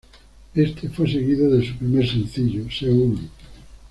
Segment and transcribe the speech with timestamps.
[0.55, 3.19] Éste fue seguido de su primer sencillo, "Seúl".